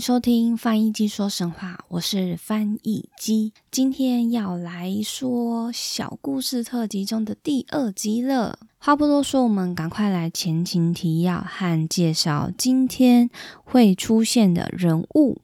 [0.00, 8.58] 收听翻译机说神话，我是翻译机，今天要来说小故事特辑中的第二集了。
[8.78, 13.28] 话不多说，我们赶快来前情提要和介绍今天
[13.64, 15.40] 会出现的人物。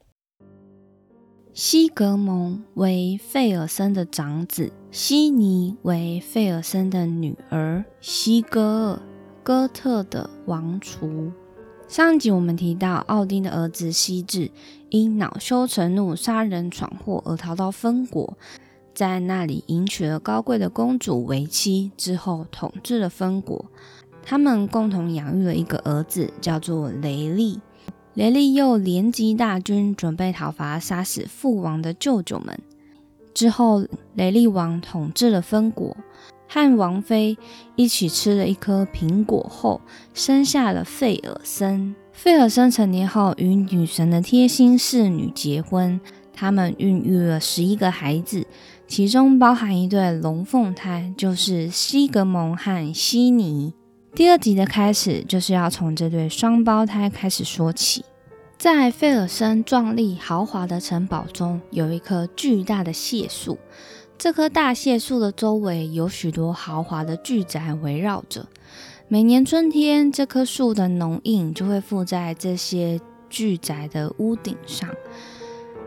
[1.52, 9.02] 西格蒙为费尔森的长子，西尼为费尔森的女儿，西格尔，
[9.42, 11.32] 哥特的王储。
[11.94, 14.50] 上一集我们提到，奥丁的儿子西至
[14.88, 18.36] 因恼羞成怒，杀人闯祸而逃到芬国，
[18.92, 23.64] 在那里迎娶了高贵的公主为妻，之后统治了芬国。
[24.24, 27.60] 他们共同养育了一个儿子，叫做雷利。
[28.14, 32.58] 雷利又联集大军，准备讨伐杀死父王的舅舅们。
[33.32, 33.86] 之后，
[34.16, 35.96] 雷利王统治了芬国，
[36.48, 37.36] 和王妃
[37.76, 39.80] 一起吃了一颗苹果后，
[40.12, 41.94] 生下了费尔森。
[42.12, 46.00] 费尔森成年后，与女神的贴心侍女结婚，
[46.32, 48.46] 他们孕育了十一个孩子，
[48.86, 53.74] 其中包含一对龙凤胎，就是西格蒙和悉尼。
[54.14, 58.04] 第二集的开始就是要从这对双胞胎开始说起。
[58.56, 63.58] 在费尔森壮丽豪华的城堡中，有一棵巨大的蟹树。
[64.16, 68.46] 这棵大蟹树的周围有许多豪华的巨宅围绕着。
[69.08, 72.98] 每年春天，这棵树的浓荫就会附在这些
[73.28, 74.88] 巨宅的屋顶上，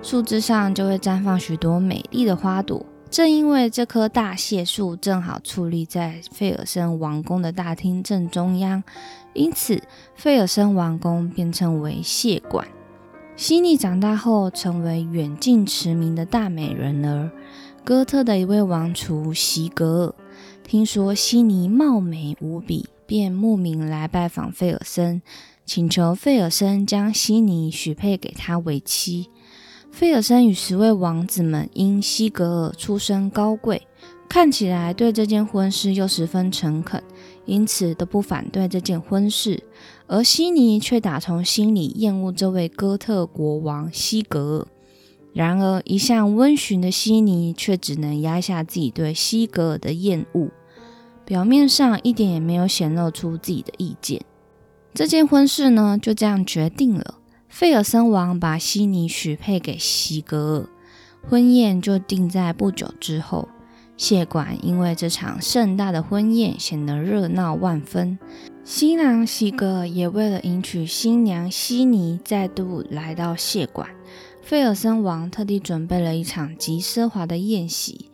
[0.04, 2.86] 树枝上就会绽放许多美丽的花朵。
[3.10, 8.84] 正因为这棵大蟹树正好矗立在费尔森王宫的大厅正中央，
[9.34, 9.82] 因此
[10.14, 12.68] 费尔森王宫便称为蟹馆。
[13.38, 17.32] 西尼长大后成为远近驰名的大美人儿。
[17.88, 20.16] 哥特的一位王储席格尔
[20.62, 25.22] 听说悉尼貌美无比，便慕名来拜访费尔森，
[25.66, 29.30] 请求费尔森将悉尼许配给他为妻。
[29.90, 33.88] 费尔森与十位王子们因西格尔出身高贵，
[34.28, 37.02] 看起来对这件婚事又十分诚恳，
[37.46, 39.64] 因此都不反对这件婚事。
[40.08, 44.77] 而悉尼却打从心里厌恶这位哥特国王西格尔。
[45.34, 50.50] 然而，一向温驯的悉尼却只能压下自己对西格尔的厌恶，
[51.24, 54.22] 表面上一点也没有显露出自己的意见。
[54.94, 57.20] 这件婚事呢，就这样决定了。
[57.48, 63.48] 费尔森王把悉尼许配给西格尔，婚宴就定在不久之后。
[63.96, 68.20] 谢馆因为这场盛大的婚宴显得热闹万分，
[68.64, 73.90] 新郎西格尔也为了迎娶新娘西尼，再度来到谢馆。
[74.48, 78.10] 费尔森王特地准备了一场极奢华的宴席，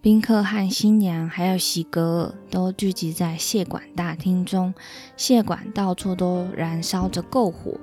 [0.00, 4.74] 宾客和新娘还有西格尔都聚集在谢馆大厅中，
[5.16, 7.78] 谢馆到处都燃烧着篝火。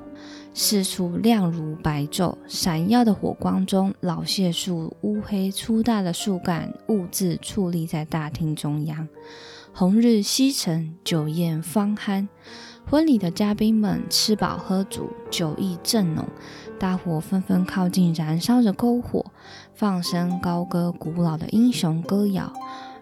[0.54, 9.08] 四处亮如白昼，闪耀的火光中，老蟹树乌黑粗大的树干兀自矗立在大厅中央。
[9.72, 12.28] 红日西沉，酒宴方酣。
[12.90, 16.28] 婚礼的嘉宾们吃饱喝足，酒意正浓，
[16.80, 19.26] 大伙纷纷靠近燃烧着篝火，
[19.74, 22.54] 放声高歌古老的英雄歌谣。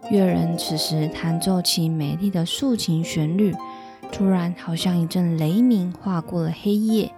[0.09, 3.53] 乐人此时弹奏起美丽的竖琴旋律，
[4.11, 7.11] 突然，好像一阵雷鸣划过了黑夜。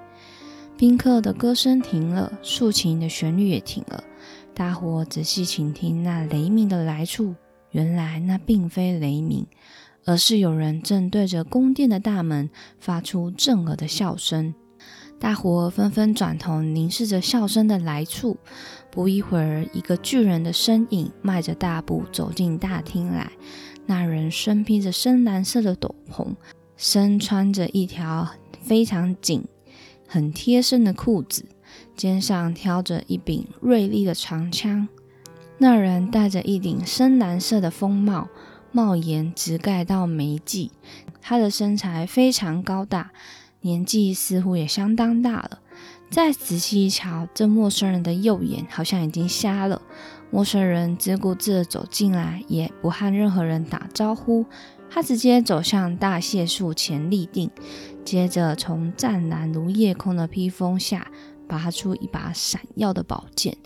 [0.76, 4.04] 宾客的歌声停了，竖琴的旋律也停了。
[4.56, 7.36] 大伙仔细倾听那雷鸣的来处，
[7.72, 9.46] 原来那并非雷鸣，
[10.06, 12.50] 而是有人正对着宫殿的大门
[12.80, 14.54] 发出震耳的笑声。
[15.20, 18.38] 大伙纷纷转头凝视着笑声的来处。
[18.92, 23.32] 不一会儿，一个巨人的身影迈着大步走进大厅来。
[23.86, 26.36] 那人身披着深蓝色的斗篷，
[26.76, 28.28] 身穿着一条
[28.62, 29.46] 非常紧。
[30.08, 31.46] 很贴身的裤子，
[31.96, 34.88] 肩上挑着一柄锐利的长枪。
[35.58, 38.28] 那人戴着一顶深蓝色的风帽，
[38.74, 40.72] 帽檐直盖到眉际。
[41.22, 43.12] 他的身材非常高大，
[43.62, 45.60] 年纪似乎也相当大了。
[46.10, 49.82] 再仔细一瞧，这陌生人的右眼好像已经瞎了。
[50.30, 54.46] 陌生人自顾自地走进来，也不和任何人打招呼。
[54.90, 57.50] 他直接走向大蟹树前立定，
[58.04, 61.08] 接着从湛蓝如夜空的披风下
[61.48, 63.58] 拔出一把闪耀的宝剑，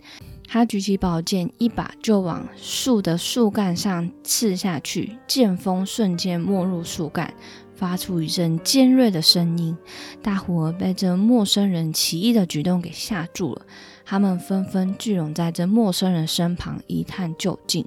[0.50, 7.34] 他举起宝剑，一把就往树的树干上刺下去，剑锋瞬间没入树干，
[7.74, 9.76] 发出一阵尖锐的声音。
[10.22, 13.66] 大伙儿被这陌生人奇异的举动给吓住了，
[14.06, 17.86] 他们纷纷聚拢在这陌生人身旁一探究竟。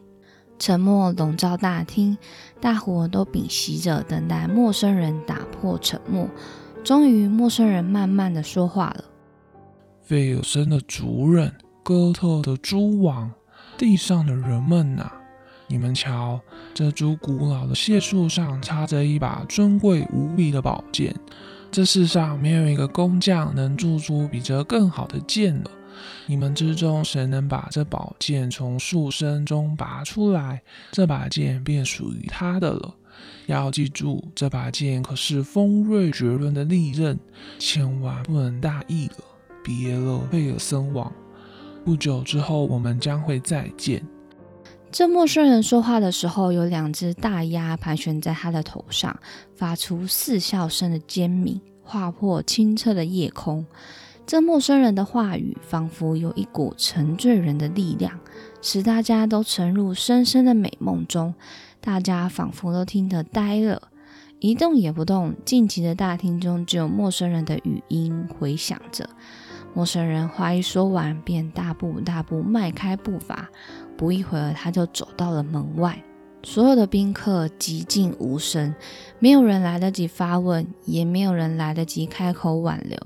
[0.60, 2.16] 沉默笼罩大厅，
[2.60, 6.30] 大伙都屏息着，等待陌生人打破沉默。
[6.84, 9.06] 终于，陌生人慢慢的说话了
[10.06, 11.52] ：“费尔森的主人。”
[11.84, 13.32] 哥特的蛛网，
[13.78, 15.12] 地上的人们呐，
[15.68, 16.40] 你们瞧，
[16.74, 21.16] 这株古老的蟹树上插着一把尊贵无比的宝剑。
[21.72, 25.72] 这世上没有一个工匠能铸出比这更好的剑了。
[26.28, 30.62] 你们之中谁能把这宝剑从树身中拔出来，
[30.92, 32.94] 这把剑便属于他的了。
[33.48, 37.18] 要记住，这把剑可是锋锐绝伦的利刃，
[37.58, 39.16] 千万不能大意了。
[39.64, 41.12] 别了，贝尔森王。
[41.84, 44.06] 不久之后，我们将会再见。
[44.92, 49.18] 这陌生人说话的时候，有两只大鸭盘旋在他的头上，
[49.56, 53.66] 发出似笑声的尖鸣，划破清澈的夜空。
[54.28, 58.20] 这陌生人的话语，仿佛有一股沉醉人的力量，
[58.62, 61.34] 使大家都沉入深深的美梦中。
[61.80, 63.90] 大家仿佛都听得呆了，
[64.40, 65.34] 一动也不动。
[65.44, 69.10] 静寂的大厅中，只有陌生人的语音回响着。
[69.74, 73.50] 陌生人话一说完，便大步大步迈开步伐。
[73.98, 75.98] 不一会儿，他就走到了门外。
[76.44, 78.74] 所有的宾客寂静无声，
[79.20, 82.98] 没有人来得及发问，也没有人来得及开口挽留，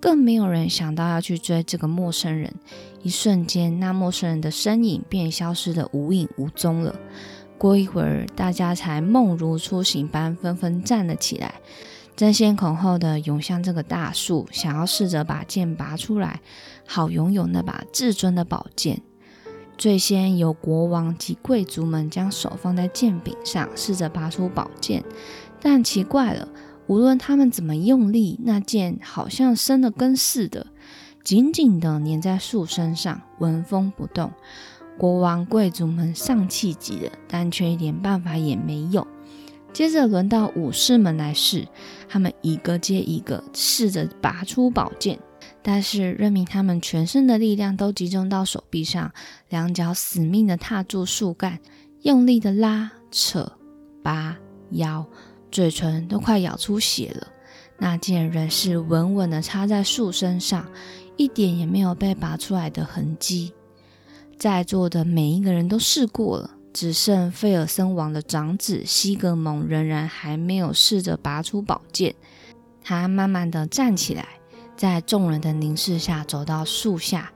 [0.00, 2.52] 更没有人想到要去追这个陌生人。
[3.02, 6.94] 一瞬间，那陌生人的身影便消失得无影无踪了。
[7.58, 11.56] 过一会儿，大家才梦如初醒般，纷纷站了起来。
[12.18, 16.40] 争先恐后的涌向这个大树，想要试着把剑拔出来，
[16.84, 19.02] 好拥有那把至尊的宝剑。
[19.76, 25.04] 最先由国王及贵族们将手放在剑柄上，试着拔出宝剑，
[25.60, 26.48] 但奇怪了，
[26.88, 30.66] 无论他们怎么用力，那剑好像生了根似的，
[31.22, 34.32] 紧紧地粘在树身上，纹风不动。
[34.98, 39.06] 国王贵族们丧气极了，但却一点办法也没有。
[39.72, 41.66] 接着轮到武士们来试，
[42.08, 45.18] 他们一个接一个试着拔出宝剑，
[45.62, 49.12] 但是任凭他们全身的力量都集中到手臂上，
[49.48, 51.60] 两脚死命的踏住树干，
[52.02, 53.52] 用力的拉扯、
[54.02, 54.36] 拔、
[54.70, 55.06] 摇，
[55.52, 57.28] 嘴唇都快咬出血了。
[57.78, 60.66] 那剑仍是稳稳的插在树身上，
[61.16, 63.52] 一点也没有被拔出来的痕迹。
[64.36, 66.57] 在座的每一个人都试过了。
[66.78, 72.14] 只剩费尔森王的长子西格蒙仍然还没有试着拔出宝剑。
[72.84, 74.28] 他慢慢的站起来，
[74.76, 77.32] 在众人的凝视下走到树下。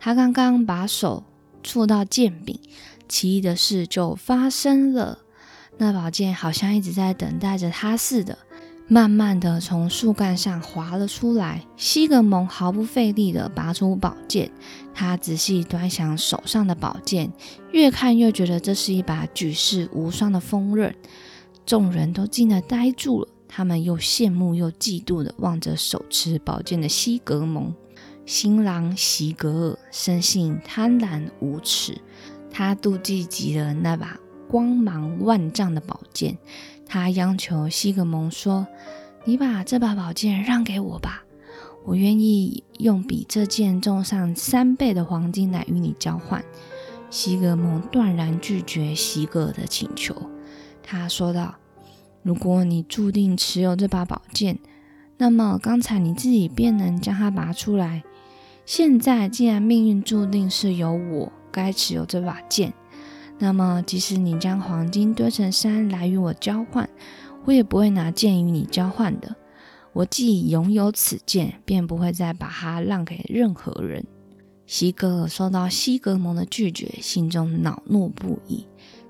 [0.00, 1.22] 他刚刚把手
[1.62, 2.58] 触到剑柄，
[3.08, 5.20] 奇异的事就发生了。
[5.78, 8.36] 那宝剑好像一直在等待着他似的。
[8.92, 14.50] 慢慢的从树干上滑了出来，西格蒙毫不费力地拔出宝剑。
[14.92, 17.32] 他仔细端详手上的宝剑，
[17.70, 20.92] 越看越觉得这是一把举世无双的锋刃。
[21.64, 27.72] 众人都惊得呆住了，他们又羡慕又嫉妒地望着手持宝剑的西格蒙。
[28.26, 31.96] 新郎席格尔生性贪婪无耻，
[32.50, 34.18] 他妒忌极了那把
[34.48, 36.36] 光芒万丈的宝剑。
[36.92, 38.66] 他央求西格蒙说
[39.24, 41.22] ：“你把这把宝剑让给我吧，
[41.84, 46.44] 我愿意用比这剑重上三倍的黄金来与你交换。”
[47.08, 50.16] 西格蒙断然拒绝西格的请求。
[50.82, 51.54] 他说道
[52.24, 54.58] ：“如果你注定持有这把宝剑，
[55.16, 58.02] 那么刚才你自己便能将它拔出来。
[58.66, 62.72] 现在既然命运注定是由我该持有这把剑。”
[63.42, 66.86] 那么，即使你将黄金堆成山来与我交换，
[67.46, 69.34] 我也不会拿剑与你交换的。
[69.94, 74.04] 我既拥有此剑，便不会再把它让给任何人。
[74.66, 78.66] 西格尔受到西格蒙的拒绝，心中恼怒不已。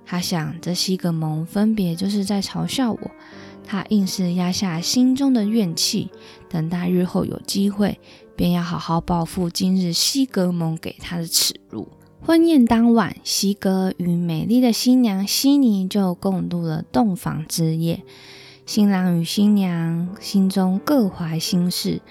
[0.06, 3.10] 他想，这西格蒙分别就是在嘲笑我。
[3.64, 6.08] 他硬是压下心中的怨气，
[6.48, 7.98] 等待日后有机会，
[8.36, 11.88] 便要好好报复今日西格蒙给他的耻辱。
[12.22, 18.02] 婚宴当晚，西哥与美丽的新娘悉尼就共度了洞房之夜。
[18.66, 22.02] 新郎与新娘心中各怀心事。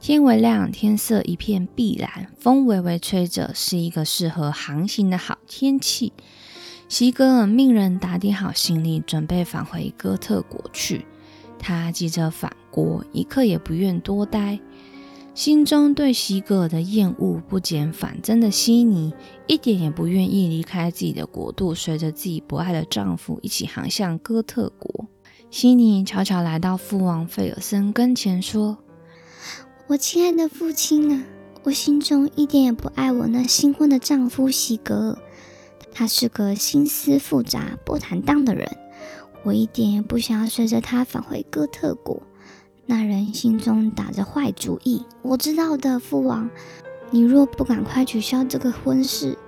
[0.00, 6.12] 天微亮，天色一片碧蓝，风微微吹着，是一个适合航行的好天气。
[6.88, 11.06] 西哥命人打点好行李，准备返回哥特国去。
[11.60, 14.58] 他急着返国，一刻也不愿多待。
[15.34, 19.14] 心中对西格尔的厌恶不减反增的悉尼，
[19.46, 25.06] 一点也不愿意离开自己的国度，随着自己不爱的丈夫一起航向哥特国。
[25.50, 28.76] 悉尼悄悄来到父王费尔森跟前，说
[29.88, 31.24] ：“我亲爱的父亲啊，
[31.62, 35.18] 我心中一点也不爱我那新婚的丈夫西格尔，
[35.92, 38.70] 他是个心思复杂、不坦荡的人。
[39.44, 42.22] 我一点也不想要随着他返回哥特国。
[42.86, 46.50] 那人心中打着坏主意，我知道的，父王，
[47.10, 49.38] 你若不赶快取消这个婚事。”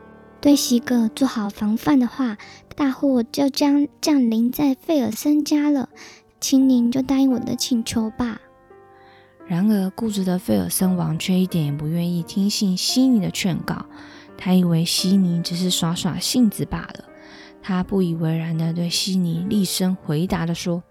[0.41, 2.37] 对西格做好防范的话，
[2.77, 5.89] 大祸就将降临在费尔森家了。
[6.39, 8.43] 请您就答应我的请求吧。
[9.47, 13.87] 然而，固执的费尔森王却一点也不愿意听信悉尼的劝告。
[14.37, 17.05] 他以为悉尼只是耍耍性子罢了。
[17.63, 20.83] 他不以为然地对悉尼厉声回答地说：“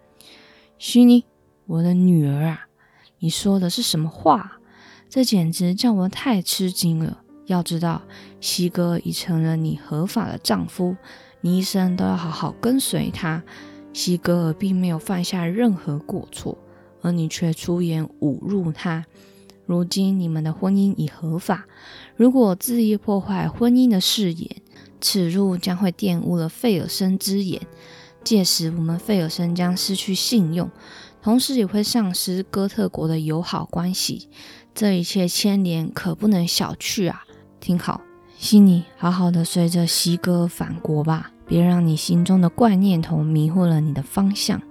[0.80, 1.26] 悉尼，
[1.74, 2.68] 我的女儿啊，
[3.18, 4.60] 你说的是什么话？
[5.10, 8.03] 这简直叫我太吃惊了。”要知道，
[8.39, 10.96] 西哥已成了你合法的丈夫，
[11.42, 13.42] 你一生都要好好跟随他。
[13.92, 16.56] 西哥并没有犯下任何过错，
[17.01, 19.06] 而你却出言侮辱他。
[19.65, 21.65] 如今你们的婚姻已合法，
[22.15, 24.62] 如果恣意破坏婚姻的誓言，
[25.01, 27.60] 此路将会玷污了费尔森之言。
[28.24, 30.72] 届时，我们费尔森将失去信用，
[31.24, 34.27] 同时也会丧失哥特国的友好关系。
[34.75, 37.24] 这一切牵连可不能小觑啊！
[37.62, 38.01] 听好，
[38.38, 44.62] 悉尼，好好的随着西哥返国吧，别让你心中的怪念头迷惑了你的方向。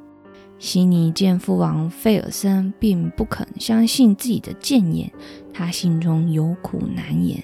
[0.58, 5.10] 悉尼见父王费尔森并不肯相信自己的谏言，
[5.54, 7.42] 他心中有苦难言，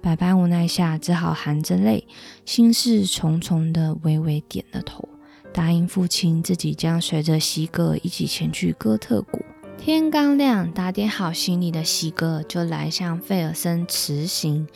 [0.00, 2.06] 百般无奈下，只好含着泪，
[2.44, 5.08] 心事重重的微微点了头，
[5.56, 9.40] 答应父亲自己将随着西哥一起前去哥特国。
[9.78, 14.68] 天刚亮，打点好行李的西哥就来向费尔森辞行。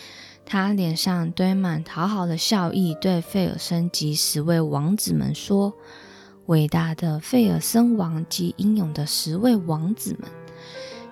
[0.47, 5.75] 他脸上堆满讨好的笑意，对费尔森及十位王子们说
[6.49, 10.31] ：“伟大的费尔森王及英勇的十位王子们，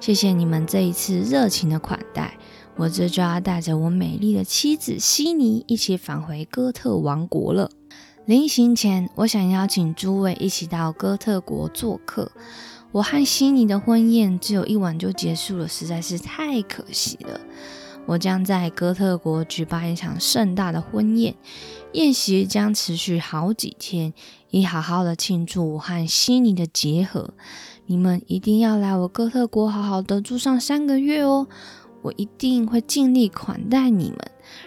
[0.01, 2.39] 谢谢你们这一次热情的款待。
[2.77, 7.71] 我这就要带着我美丽的妻子悉尼一起返回哥特王国了。
[8.29, 12.31] 临行前，我想邀请诸位一起到哥特国做客。”
[12.93, 17.41] 我和悉尼的婚宴只有一晚就结束了，实在是太可惜了。
[18.05, 21.35] 我将在哥特国举办一场盛大的婚宴，
[21.95, 24.13] 宴席将持续好几天，
[24.51, 27.31] 以好好的庆祝我和悉尼的结合。
[27.87, 31.47] 你们一定要来我哥特国好好的住上三个月哦！
[32.03, 34.19] 我一定会尽力款待你们，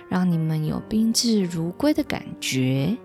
[0.10, 2.98] 让你们有宾至如归的感觉。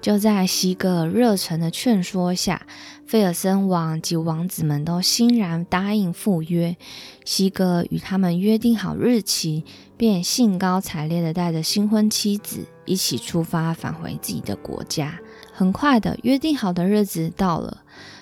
[0.00, 2.66] 就在西格热忱的劝说下，
[3.04, 6.76] 费尔森王及王子们都欣然答应赴约。
[7.24, 9.64] 西格与他们约定好日期，
[9.96, 15.18] 便兴高采烈地带着新婚妻子一起出发，返回自己的国家。
[15.52, 17.78] 很快的，约定好的日子到了，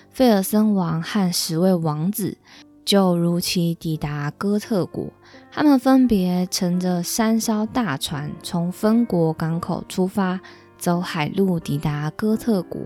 [0.09, 2.37] 费尔森王和十位王子
[2.83, 5.13] 就如期抵达哥特国。
[5.51, 10.39] 他们分别乘着三艘大船，从分国港口出发。
[10.77, 12.81] 走海路抵达哥特国。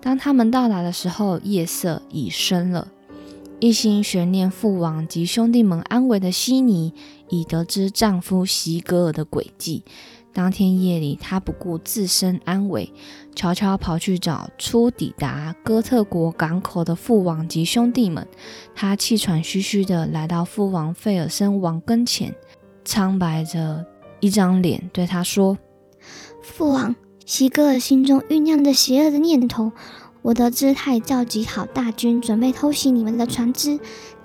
[0.00, 2.88] 当他们到达的时候，夜色已深了。
[3.58, 6.92] 一心悬念父王及兄弟们安危的悉尼，
[7.28, 9.82] 已得知丈夫席格尔的诡计。
[10.34, 12.92] 当天夜里，她不顾自身安危，
[13.34, 18.28] 悄悄跑去找初抵达哥特国港口的父王及兄弟们。
[18.74, 22.34] 她气喘吁吁地来到父王费尔森王跟前，
[22.84, 23.86] 苍白着
[24.20, 25.56] 一张脸对他说
[26.44, 26.94] ：“父王。”
[27.26, 29.72] 西格尔心中酝酿着邪恶的念头。
[30.22, 33.80] 我得知他已召集好大军，准备偷袭你们的船只，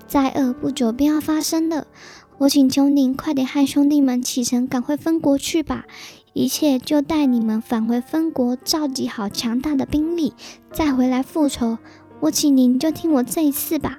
[0.06, 1.88] 灾厄不久便要发生了。
[2.38, 5.84] 我请求您快点和兄弟们启程，赶回分国去吧。
[6.32, 10.32] 一切就待你们返回分国，召集好强大的兵力，
[10.72, 11.78] 再回来复仇。
[12.20, 13.98] 我请您就听我这一次吧。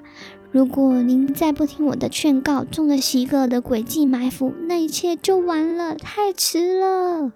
[0.49, 7.33] 如果您再不听我的劝告，中了西格尔的诡计埋伏，那一切就完了，太迟了。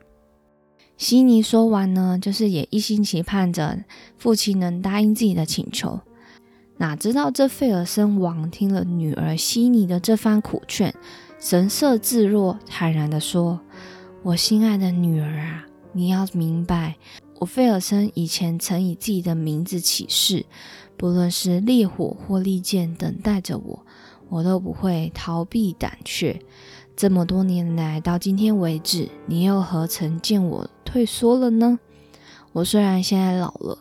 [0.97, 3.83] 悉尼说完呢，就是也一心期盼着
[4.17, 5.99] 父亲能答应自己的请求。
[6.77, 10.93] 哪知道这费尔森王听了女儿悉尼的这番苦劝，
[11.39, 13.59] 神色自若，坦然地说
[14.23, 16.95] ：“我心爱的女儿啊，你要明白，
[17.39, 20.45] 我费尔森以前曾以自己的名字起誓，
[20.97, 23.85] 不论是烈火或利剑等待着我，
[24.29, 26.39] 我都不会逃避胆怯。”
[26.97, 31.77] 这么多年来，到今天为止，你又何曾见我退缩了呢？
[32.53, 33.77] 我虽然现在老了，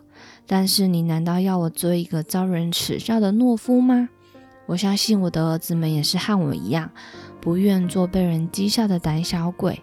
[0.47, 4.11] 但是你难道要我做一个遭人耻笑的懦夫吗？
[4.67, 6.91] 我相信我的儿子们也是和我一样，
[7.41, 9.81] 不愿做被人讥笑的胆小鬼。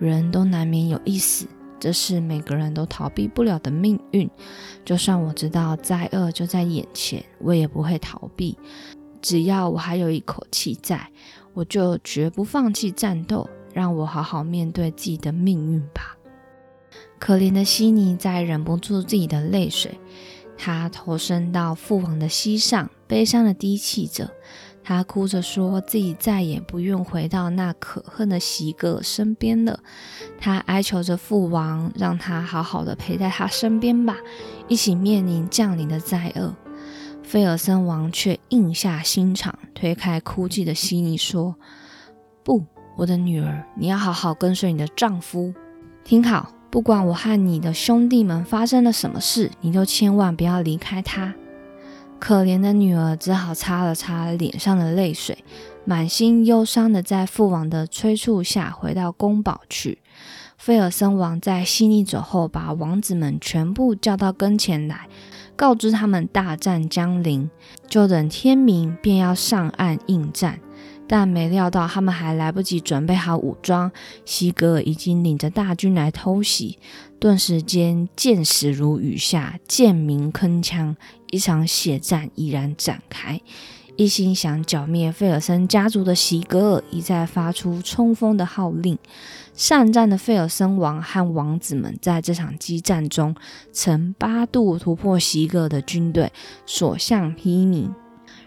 [0.00, 1.46] 人都难免有一死，
[1.78, 4.28] 这是每个人都逃避不了的命运。
[4.84, 8.58] 就算我知道灾厄就在眼前，我也不会逃避。
[9.22, 11.08] 只要我还有一口气在，
[11.54, 13.48] 我就绝不放弃战斗。
[13.72, 16.16] 让我好好面对自己的命运吧。
[17.18, 19.98] 可怜的悉尼再忍不住自己的泪水，
[20.56, 24.30] 他投身到父王的膝上，悲伤的低泣着。
[24.84, 29.80] 他哭着说自己再也不愿回到那可恨的席格身边了。
[30.38, 34.16] 他哀求着父王，让他好好的陪在他身边吧，
[34.68, 36.54] 一起面临降临的灾厄。
[37.24, 41.56] 菲尔森王却硬下心肠，推开哭泣的悉尼，说
[42.44, 42.62] ：“不，
[42.96, 45.52] 我的女儿，你要好好跟随你的丈夫。
[46.04, 51.34] 听好，不管我和你的兄弟们发生了什么事，你都千万不要离开他。”
[52.20, 55.44] 可怜的女儿只好擦了擦脸上的泪水，
[55.84, 59.98] 满心忧伤的在父王的催促下回到宫堡去。
[60.56, 65.08] 菲尔森王在悉尼走后，把王子们全部叫到跟前来，
[65.56, 67.50] 告知他们大战将临，
[67.88, 70.60] 就等天明便要上岸应战。
[71.06, 73.92] 但没料到，他们还来不及准备好武装，
[74.24, 76.78] 西格尔已经领着大军来偷袭。
[77.20, 80.96] 顿时间，箭矢如雨下，箭鸣铿锵，
[81.30, 83.38] 一场血战已然展开。
[83.96, 88.98] 一心想剿灭费尔森家族的席格尔一再发出冲锋的号令。
[89.54, 93.36] 善战的费尔森王和王子们在这场激战中，
[93.70, 96.32] 曾八度突破席格尔的军队，
[96.66, 97.88] 所向披靡。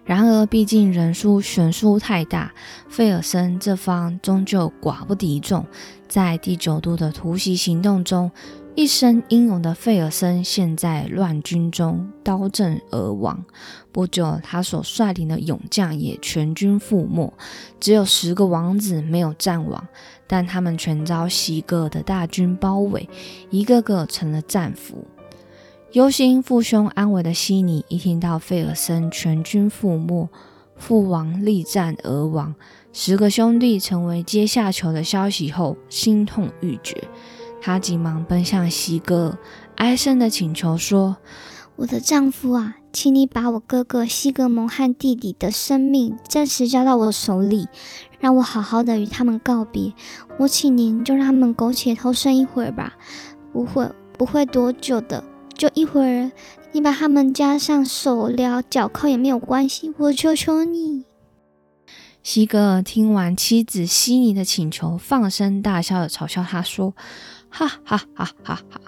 [0.03, 2.53] 然而，毕竟人数悬殊太大，
[2.89, 5.65] 费尔森这方终究寡不敌众。
[6.07, 8.31] 在第九度的突袭行动中，
[8.77, 13.43] 一生英勇的费尔森陷在乱军中，刀阵而亡。
[13.91, 17.33] 不久，他所率领的勇将也全军覆没，
[17.79, 19.87] 只有十个王子没有战亡，
[20.27, 23.09] 但他们全遭西格的大军包围，
[23.49, 25.03] 一个个成了战俘。
[25.93, 30.29] 忧心父兄安危的悉尼，一听到费尔森全军覆没，
[30.75, 32.53] 父王力战而亡，
[32.93, 37.03] 十个兄弟成为阶下囚的消息后，心痛欲绝。
[37.61, 39.37] 他急忙奔向西哥，
[39.75, 41.17] 哀声的请求说
[41.77, 47.67] ：“我的丈夫啊，请你把我哥哥西格蒙和弟弟的生命暂时交到我手里，
[48.19, 49.93] 让我好好的与他们告别。
[50.39, 52.93] 我请您就让他们苟且偷生一会儿吧，
[53.51, 55.23] 不会，不会多久的。”
[55.57, 56.31] 就一会儿，
[56.71, 61.05] 你把他们加上手镣脚铐也没有关系，我求求你。
[62.21, 66.93] 西格尔听完妻子悉尼的请求，放声大笑的嘲笑他说
[67.57, 68.79] ：“哈哈哈哈哈！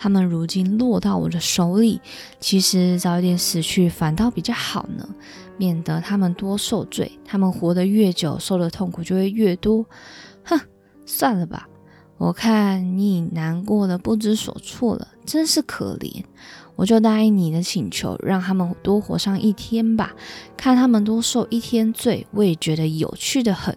[0.00, 2.00] 他们如今落到我的手里，
[2.40, 5.08] 其实早一点死去反倒比较好呢，
[5.56, 7.16] 免得他们多受罪。
[7.24, 9.86] 他们活得越久，受的痛苦就会越多。
[10.44, 10.58] 哼，
[11.04, 11.68] 算了吧。”
[12.18, 16.24] 我看你已难过的不知所措了，真是可怜。
[16.74, 20.14] 我就答应你的请求，让他们多活上一天吧，
[20.56, 23.76] 看他们多受一天罪，我也觉得有趣的很。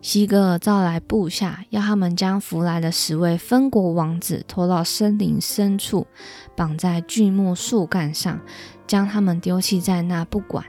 [0.00, 6.06] 西格尔召来部下，要他们将俘来的十位分国王子拖到森林深处，
[6.54, 8.40] 绑在巨木树干上，
[8.86, 10.64] 将他们丢弃在那不管。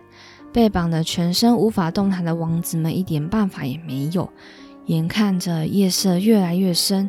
[0.51, 4.27] 被绑得全身无法动弹的王子们一点办法也没有。
[4.87, 7.07] 眼看着夜色越来越深，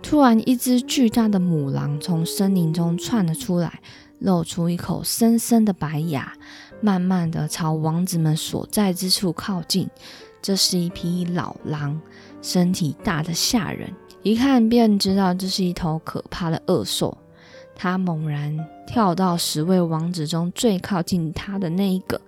[0.00, 3.80] 突然，一只巨大的母狼从森林中窜了出来，
[4.20, 6.32] 露出一口深深的白牙，
[6.80, 9.90] 慢慢的朝王子们所在之处靠近。
[10.46, 12.00] 这是一匹老狼，
[12.40, 17.18] 身体大得吓人，一看便知道这是一头可怕的恶兽。
[17.74, 18.56] 它猛然
[18.86, 22.20] 跳到十位王子中最靠近它的那一个。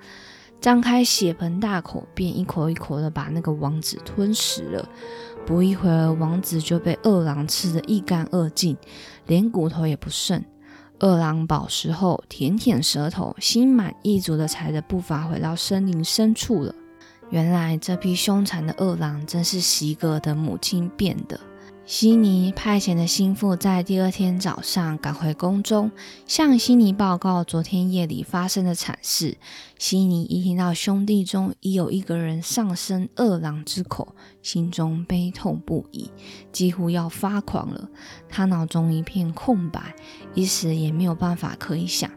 [0.61, 4.89] 张开血盆大口，便一口一口的把那个王子吞食了。
[5.47, 8.77] 不一会儿，王子就被饿狼吃得一干二净，
[9.29, 10.45] 连骨头也不剩。
[10.99, 16.75] 饿狼饱食后，舔舔舌头，心满意足的踩着步伐回到森林深处了。
[17.31, 21.39] 原来，这匹凶残的饿狼正是席格的母亲变的。
[21.85, 25.91] 悉尼派遣的心腹在第二天早上赶回宫中，
[26.27, 29.39] 向悉尼报告昨天夜里发生的惨事。
[29.79, 36.11] 悉尼一听到兄弟中已有一个人丧身恶狼之口，心中悲痛不已，
[36.53, 37.89] 几乎要发狂了。
[38.29, 39.95] 他脑中一片空白，
[40.35, 42.11] 一时也没有办法可以想。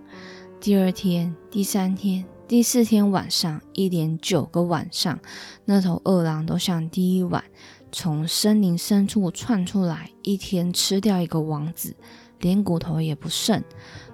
[0.59, 5.17] 第二天、第三天、第四天晚上，一连九个晚上，
[5.63, 7.45] 那头恶狼都像第一晚。
[7.93, 11.95] 从森林深处窜出来，一天吃掉一个王子，
[12.41, 13.63] 连骨头也不剩。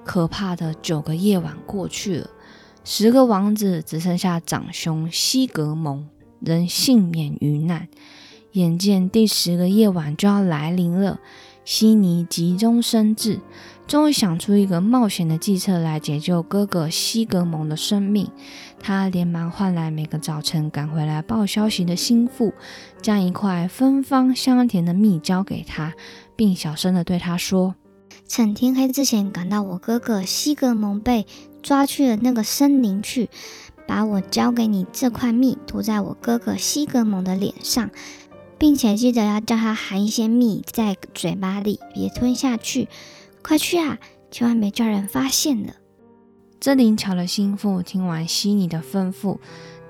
[0.06, 2.30] 可怕的九个夜晚过去了，
[2.84, 6.08] 十个王子只剩下长兄西格蒙
[6.40, 7.88] 仍幸免于难。
[8.52, 11.20] 眼见第十个夜晚就要来临了，
[11.70, 13.42] 悉尼急中生智，
[13.88, 18.32] 终于想出一个冒险的计策来解救哥哥西格蒙的生命。
[18.80, 22.54] 他连忙唤来每个早晨赶回来报消息的心腹，
[23.02, 25.94] 将一块芬芳香甜的蜜交给他，
[26.38, 27.76] 并小声地对他说
[28.30, 31.28] ：“趁天黑之前赶到我哥哥西格蒙被
[31.62, 33.30] 抓去的那个森林去，
[33.86, 37.90] 把我交给你这块蜜涂在我哥哥西格蒙的脸上，
[38.58, 42.88] 并且记得要叫他含一些蜜在嘴巴里，别吞下去。
[43.42, 43.98] 快去啊，
[44.30, 45.74] 千万别叫人发现了。”
[46.60, 49.38] 这灵巧的心腹听完悉尼的吩咐，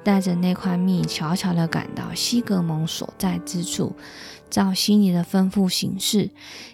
[0.04, 3.96] 带着那块蜜悄悄地赶到西格蒙所在之处，
[4.50, 6.30] 照悉尼的吩咐行事。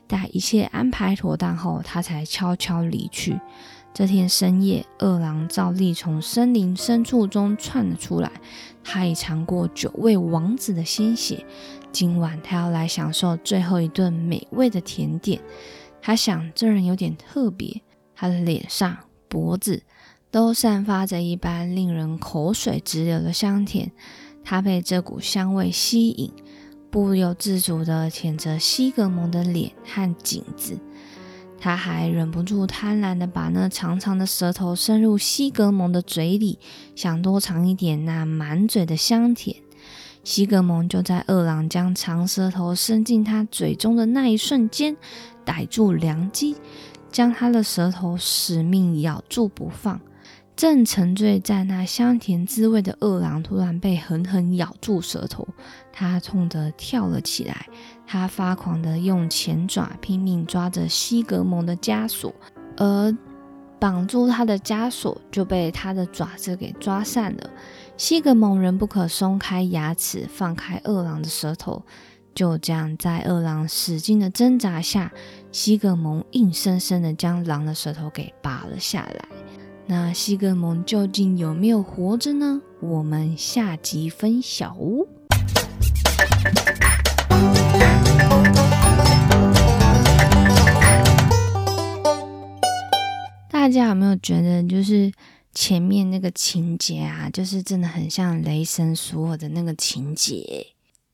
[0.07, 3.39] 待一切安排妥当后，他才悄悄离去。
[3.93, 8.31] 这天深夜，二郎照例从森林深处中窜了出来。
[8.83, 11.45] 他已尝过九位王子的鲜血，
[11.93, 15.39] 今晚他要来享受最后一顿美味的甜点。
[16.01, 17.81] 他想，这人有点特别，
[18.13, 18.97] 他的脸上。
[19.29, 19.81] 脖子
[20.29, 23.91] 都散发着一般令人口水直流的香甜，
[24.43, 26.31] 他被这股香味吸引，
[26.91, 30.77] 不由自主地舔着西格蒙的脸和颈子。
[31.59, 36.59] 他还忍不住贪婪地把那长长的舌头伸入西格蒙的嘴里，
[36.95, 39.62] 想多尝一点那满嘴的香甜。
[40.23, 44.95] 西格蒙就在二郎将长舌头伸进他嘴中的那一瞬间，
[45.43, 46.55] 逮住良机。
[47.11, 50.01] 将他的舌头死命咬住不放，
[50.55, 55.47] 正沉醉在那香甜滋味的二郎突然被狠狠咬住舌头，
[55.91, 57.67] 他痛得跳了起来，
[58.07, 62.33] 他发狂地用前爪拼命抓着西格蒙的枷锁，
[62.77, 63.15] 而
[63.79, 67.49] 绑住他的枷锁就被他的爪子给抓散了。
[67.95, 71.83] 西格蒙仍不可松开牙齿，放开饿狼的舌头。
[72.33, 75.13] 就这样，在饿狼使劲的挣扎下，
[75.51, 79.25] 西格蒙硬生生的将狼的舌头给拔了下来。
[79.85, 82.59] 那西格蒙究竟有没有活着呢？
[82.81, 84.75] 我们下集分晓。
[93.51, 95.11] 大家有没有觉得，就是
[95.53, 100.67] 前面那个情节啊，就是真的很像雷神索尔的那个情节，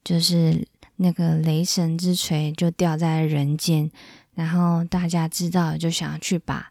[0.03, 0.67] 就是。
[1.01, 3.89] 那个雷神之锤就掉在人间，
[4.33, 6.69] 然后大家知道就想要去拔，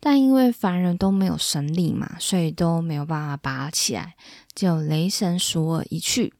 [0.00, 4.16] 但因为凡人都没有神力嘛，所以都没有办法拔起来。
[4.54, 6.32] 只有雷神索尔一去，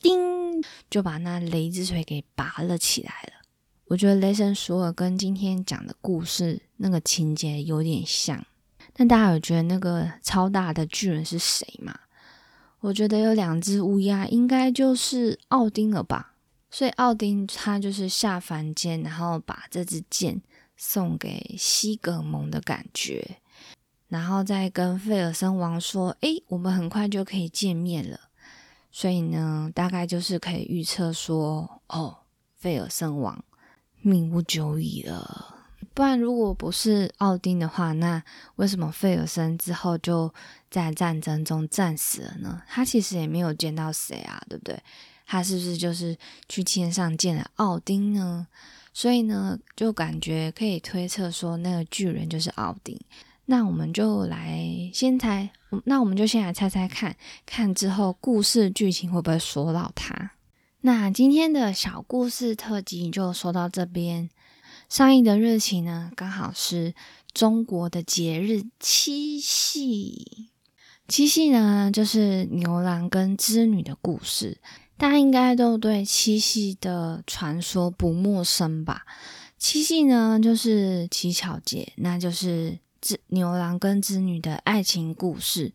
[0.00, 3.46] 叮，就把那雷之锤给拔了起来了。
[3.86, 8.44] 我觉得雷神索尔跟今天讲的故事那个情节有点像。
[8.98, 11.94] 但大家有觉得那个超大的巨人是谁吗？
[12.80, 16.32] 我觉得有两只乌鸦，应该就是奥丁了吧。
[16.70, 20.40] 所以奥丁他就是下凡间，然后把这支剑
[20.76, 23.38] 送给西格蒙的感觉，
[24.08, 28.20] 然后再跟费尔森王说：“诶，我们很快就可以见面了。”
[28.90, 32.18] 所以呢，大概就是可以预测说：“哦，
[32.56, 33.44] 费尔森王
[34.00, 35.54] 命不久矣了。”
[35.96, 38.22] 不然，如果不是奥丁的话，那
[38.56, 40.30] 为什么费尔森之后就
[40.70, 42.60] 在战争中战死了呢？
[42.68, 44.78] 他其实也没有见到谁啊，对不对？
[45.24, 46.14] 他是不是就是
[46.50, 48.46] 去天上见了奥丁呢？
[48.92, 53.00] 所以呢，就感觉可以推测说那个巨人就是奥丁。
[53.46, 55.48] 那我们就来先猜，
[55.84, 60.32] 那我们就先来猜猜看看之后故事剧情会不会说到他。
[60.82, 64.28] 那今天的小故事特辑就说到这边。
[64.88, 66.94] 上映的日期呢，刚好是
[67.34, 70.48] 中国的节日七夕。
[71.08, 74.58] 七夕呢，就是牛郎跟织女的故事。
[74.96, 79.04] 大家应该都对七夕的传说不陌生吧？
[79.58, 85.74] 七夕呢，就是乞巧节，那就是织牛郎跟织女的爱情故事。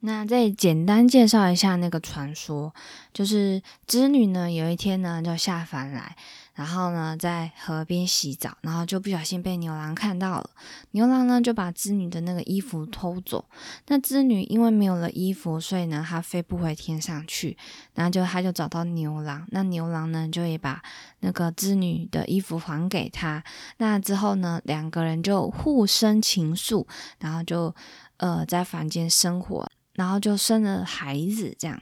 [0.00, 2.74] 那再简单介绍一下那个传说，
[3.12, 6.16] 就是织女呢，有一天呢，就下凡来。
[6.54, 10.50] 然后呢，在河边洗澡，然后就不小心被牛郎看到了。
[10.90, 13.44] 牛郎呢，就把织女的那个衣服偷走。
[13.86, 17.56] 那织女因为没有了衣服，所以呢，她飞不回天上去。
[17.94, 20.82] 然后就她就找到牛郎，那牛郎呢，就也把
[21.20, 23.42] 那个织女的衣服还给她。
[23.78, 26.86] 那之后呢，两个人就互生情愫，
[27.20, 27.74] 然后就
[28.18, 31.80] 呃在凡间生活，然后就生了孩子，这样。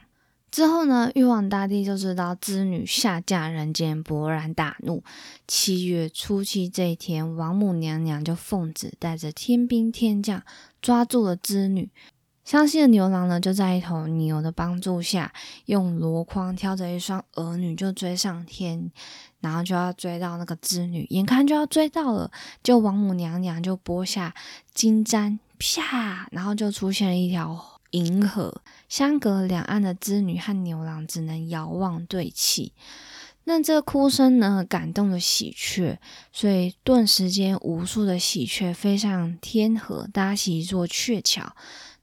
[0.51, 5.03] 之后呢，玉皇大帝就知道织女下嫁人间，勃然大怒。
[5.47, 10.41] 七月初七这一天，王母娘娘就奉旨带着天兵天将
[10.81, 11.89] 抓住了织女，
[12.43, 15.31] 伤心的牛郎呢，就在一头牛的帮助下，
[15.65, 18.91] 用箩筐挑着一双儿女就追上天，
[19.41, 22.31] 然后就要追到那个织女，眼看就要追到了，
[22.63, 24.33] 就王母娘娘就拨下
[24.73, 32.73] 金簪，啪，然后就出现了一条银河，相隔两岸的织女和牛郎只能遥望对泣。
[33.45, 35.97] 那这哭声呢，感动了喜鹊，
[36.31, 41.55] 所以顿时间无数的喜鹊飞上天河，搭起一座鹊桥。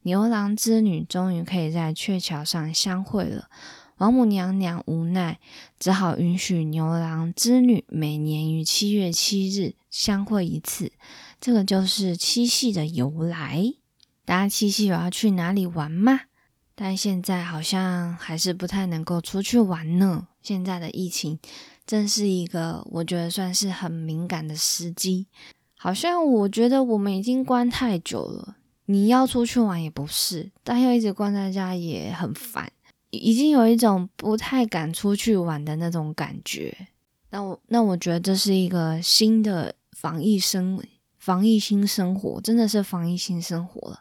[0.02, 3.48] 牛郎织女终于可以在鹊桥上相会了。
[3.98, 5.38] 王母娘娘无奈，
[5.78, 10.92] 只好允许牛郎织女每年于七月七日相会一次。
[11.40, 13.74] 这个就是七夕的由来。
[14.26, 16.22] 大家七夕有要去哪里玩吗？
[16.74, 20.26] 但现在好像还是不太能够出去玩呢。
[20.42, 21.38] 现在的疫情
[21.86, 25.28] 真是一个我觉得算是很敏感的时机。
[25.78, 28.56] 好像我觉得我们已经关太久了。
[28.86, 32.70] 你要出去玩也不是，但又一直关在家也很烦，
[33.10, 36.88] 已经有一种不太敢出去玩的那种感觉。
[37.30, 40.76] 那我那我觉得这是一个新的防疫生
[41.26, 44.00] 防疫新生活，真的是防疫新生活了。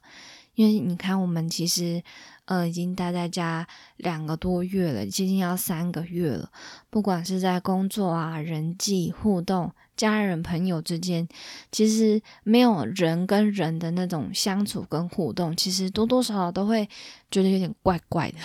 [0.54, 2.04] 因为你看，我们其实。
[2.46, 6.52] 呃，已经待在家两个多月了，接近要三个月了。
[6.92, 11.28] 不管是在工作啊、人际互动、家人朋友之间，
[11.72, 16.88] 其实没有人跟人的那种相处跟互动，其实多多少少都会
[17.32, 18.38] 觉得有点怪怪的。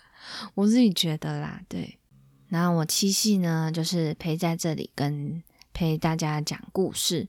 [0.56, 1.98] 我自己觉得啦，对。
[2.48, 5.42] 那我七夕呢，就是陪在这里跟
[5.74, 7.28] 陪大家讲故事。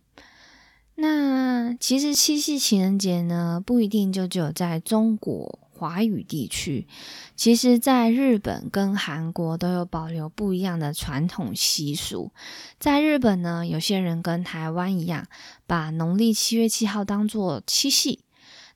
[0.95, 5.59] 那其实七夕情人节呢，不一定就只有在中国。
[5.77, 6.87] 华语地区，
[7.35, 12.31] 其实在日本跟韩国都有保留不一样的传统习俗。
[12.79, 15.27] 在日本呢，有些人跟台湾一样，
[15.67, 18.19] 把农历七月七号当做七夕；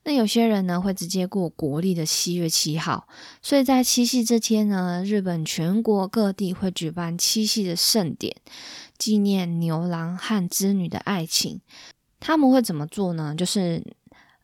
[0.03, 3.07] 那有些人呢，会直接过国历的七月七号。
[3.41, 8.35] 所以在七夕这天呢，日本全国各地会举办七夕的盛典，
[8.97, 11.61] 纪念牛郎和织女的爱情。
[12.19, 13.33] 他们会怎么做呢？
[13.35, 13.83] 就是。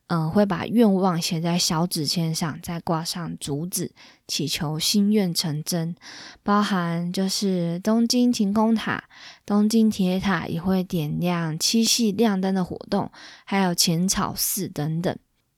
[0.08, 3.90] 嗯，会把愿望写在小纸签上，再挂上竹子，
[4.28, 5.96] 祈求心愿成真。
[6.44, 9.02] 包含就是东京晴空塔、
[9.44, 13.10] 东京铁塔也会点亮七夕亮灯的活动，
[13.44, 15.12] 还有浅草寺等等。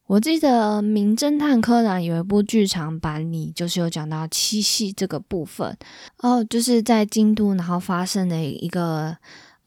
[0.06, 5.76] 我记得《名侦探柯南》有一部剧场版里，就是有讲到七夕这个部分
[6.20, 9.14] 哦，就是在京都，然后发生的一个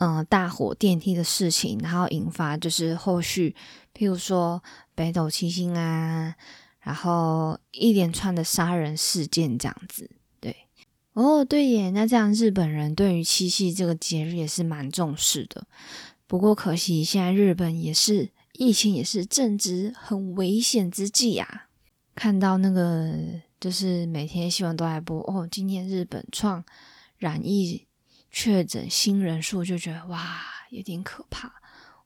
[0.02, 3.56] 嗯大火电梯的事情，然后引发就是后续。
[3.94, 4.64] 譬如说
[4.96, 6.34] 北斗七星啊，
[6.80, 10.10] 然后一连串的杀人事件这样子，
[10.40, 10.56] 对，
[11.14, 15.68] 哦，对耶，那这样日本人对于七夕这个节日也是蛮重视的。
[16.26, 21.68] 不过可惜现在日本也是疫情也是正值很危险之际啊。
[22.16, 23.14] 看到那个
[23.60, 26.64] 就是每天新闻都在播哦，今天日本创
[27.18, 27.86] 染疫
[28.32, 31.52] 确诊新人数，就觉得哇，有点可怕。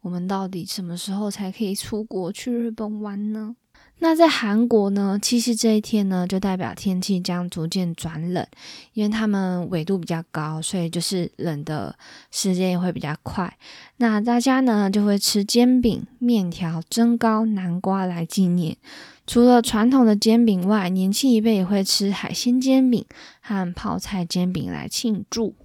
[0.01, 3.55] 我们到底什么时候才可以出国去日本玩呢？
[3.99, 5.17] 那在韩国呢？
[5.21, 8.45] 七夕这一天呢，就代表天气将逐渐转冷，
[8.93, 11.97] 因为他们纬度比较高，所以就是冷的
[12.29, 13.57] 时间也会比较快。
[13.97, 18.75] 那大家呢就会吃煎饼、面条、蒸糕、南瓜来纪念。
[19.25, 23.05] 除了传统的煎饼外，年轻一辈也会吃海鲜煎饼
[23.39, 25.55] 和泡菜煎饼来庆祝。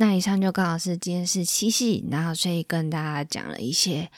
[0.00, 4.10] 那以上就刚好是今天是七夕，然后所以跟大家讲了一些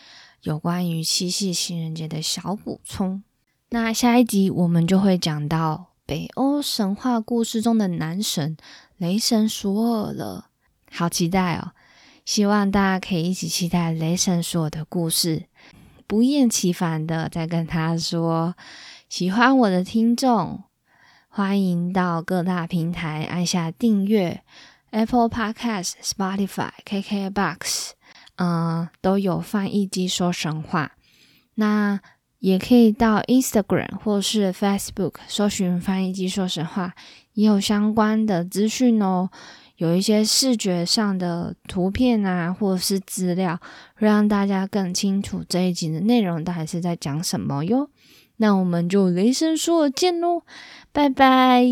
[0.42, 3.24] 有关于七夕情人节的小补充。
[3.70, 8.56] 那下一集我们就会讲到北欧神话故事中的男神
[8.96, 10.50] 雷神索尔了，
[10.88, 11.72] 好期待哦！
[12.24, 15.46] 希望大家可以一起期待雷神索尔的故事，
[16.06, 18.54] 不厌其烦的再跟他说，
[19.08, 20.62] 喜欢我的听众，
[21.28, 24.44] 欢迎到各大平台按下订阅。
[24.92, 27.90] Apple Podcast、Spotify、KKBox，
[28.36, 30.92] 嗯，都有翻译机说神话。
[31.56, 32.00] 那
[32.38, 36.94] 也可以到 Instagram 或是 Facebook 搜寻翻译机说神话，
[37.32, 39.30] 也有相关的资讯哦。
[39.76, 43.58] 有一些视觉上的图片啊，或者是资料，
[43.96, 47.90] 会让大家更清楚这一集的内容到底是在讲什么哟。
[48.36, 50.42] 那我们就雷声说见喽，
[50.92, 51.64] 拜拜。